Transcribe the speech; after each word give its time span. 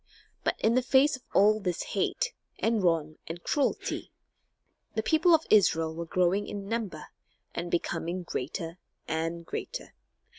But 0.43 0.55
in 0.59 0.73
the 0.73 0.81
face 0.81 1.15
of 1.15 1.21
all 1.31 1.59
this 1.59 1.83
hate, 1.93 2.33
and 2.57 2.81
wrong, 2.81 3.19
and 3.27 3.43
cruelty, 3.43 4.11
the 4.95 5.03
people 5.03 5.35
of 5.35 5.45
Israel 5.51 5.93
were 5.93 6.05
growing 6.07 6.47
in 6.47 6.67
number, 6.67 7.09
and 7.53 7.69
becoming 7.69 8.23
greater 8.23 8.79
and 9.07 9.45
greater. 9.45 9.93